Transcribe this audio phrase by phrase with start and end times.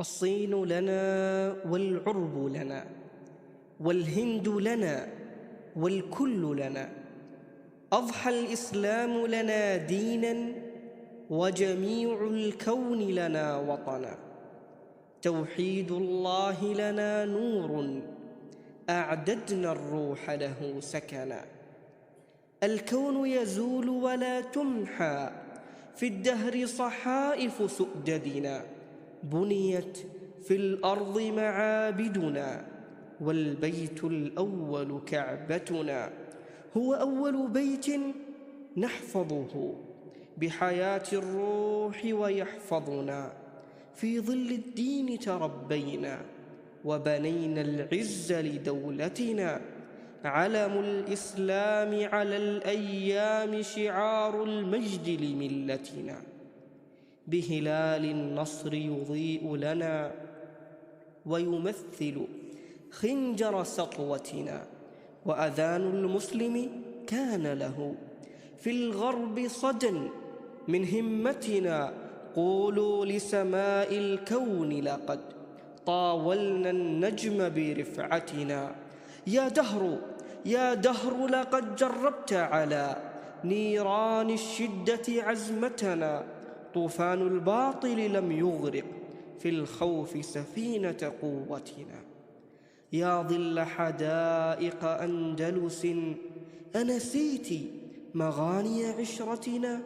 [0.00, 1.02] الصين لنا
[1.70, 2.86] والعرب لنا
[3.80, 5.08] والهند لنا
[5.76, 6.88] والكل لنا.
[7.92, 10.52] أضحى الإسلام لنا دينا
[11.30, 14.18] وجميع الكون لنا وطنا.
[15.22, 18.00] توحيد الله لنا نور
[18.90, 21.44] أعددنا الروح له سكنا.
[22.62, 25.30] الكون يزول ولا تمحى
[25.96, 28.64] في الدهر صحائف سؤددنا.
[29.22, 29.98] بنيت
[30.42, 32.66] في الأرض معابدنا
[33.20, 36.10] والبيت الأول كعبتنا.
[36.76, 37.86] هو أول بيت
[38.76, 39.74] نحفظه
[40.36, 43.32] بحياة الروح ويحفظنا.
[43.94, 46.20] في ظل الدين تربينا
[46.84, 49.60] وبنينا العز لدولتنا.
[50.24, 56.16] علم الإسلام على الأيام شعار المجد لملتنا.
[57.26, 60.12] بهلال النصر يضيء لنا
[61.26, 62.26] ويمثل
[62.90, 64.66] خنجر سطوتنا
[65.26, 66.70] وأذان المسلم
[67.06, 67.94] كان له
[68.58, 70.00] في الغرب صدى
[70.68, 71.92] من همتنا
[72.36, 75.20] قولوا لسماء الكون لقد
[75.86, 78.74] طاولنا النجم برفعتنا
[79.26, 79.98] يا دهر
[80.46, 82.96] يا دهر لقد جربت على
[83.44, 86.24] نيران الشدة عزمتنا
[86.74, 88.84] طوفان الباطل لم يغرق
[89.38, 92.00] في الخوف سفينة قوتنا.
[92.92, 95.86] يا ظل حدائق أندلس
[96.76, 97.48] أنسيت
[98.14, 99.80] مغاني عشرتنا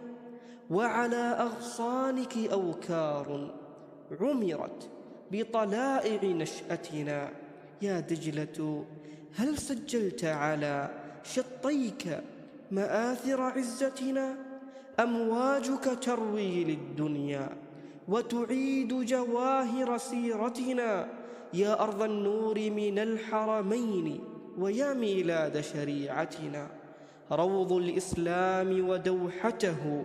[0.70, 3.54] وعلى أغصانك أوكار
[4.20, 4.88] عمرت
[5.32, 7.30] بطلائع نشأتنا.
[7.82, 8.84] يا دجلة
[9.34, 10.90] هل سجلت على
[11.24, 12.20] شطيك
[12.70, 14.45] مآثر عزتنا؟
[15.00, 17.48] أمواجك تروي للدنيا
[18.08, 21.08] وتعيد جواهر سيرتنا
[21.54, 24.20] يا أرض النور من الحرمين
[24.58, 26.68] ويا ميلاد شريعتنا
[27.32, 30.04] روض الإسلام ودوحته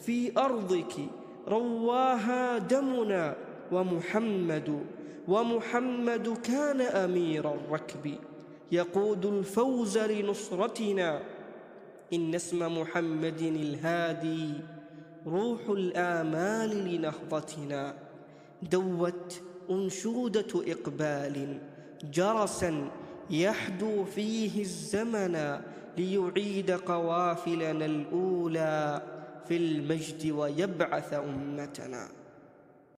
[0.00, 0.94] في أرضك
[1.48, 3.36] رواها دمنا
[3.72, 4.84] ومحمد
[5.28, 8.14] ومحمد كان أمير الركب.
[8.72, 11.20] يقود الفوز لنصرتنا
[12.12, 14.52] إن اسم محمد الهادي
[15.26, 17.94] روح الآمال لنهضتنا.
[18.62, 21.58] دوت أنشودة إقبال
[22.12, 22.90] جرسا
[23.30, 25.60] يحدو فيه الزمن
[25.98, 29.02] ليعيد قوافلنا الأولى
[29.48, 32.08] في المجد ويبعث أمتنا.